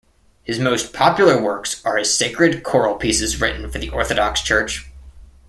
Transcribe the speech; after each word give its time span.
His 0.41 0.57
most 0.57 0.93
popular 0.93 1.39
works 1.39 1.79
are 1.85 1.95
his 1.97 2.11
sacred 2.17 2.63
choral 2.63 2.95
pieces 2.95 3.39
written 3.39 3.69
for 3.69 3.77
the 3.77 3.89
Orthodox 3.91 4.41
Church. 4.41 4.89